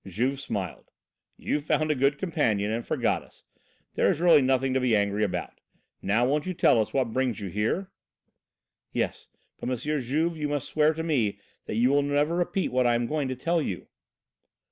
[0.07, 0.89] Juve smiled.
[1.37, 3.43] "You found a good companion and forgot us.
[3.93, 5.61] There is really nothing to be angry about.
[6.01, 7.91] Now, won't you tell us what brings you here?"
[8.93, 9.27] "Yes,
[9.59, 9.77] but M.
[9.77, 11.37] Juve, you must swear to me
[11.67, 13.89] that you will never repeat what I am going to tell you."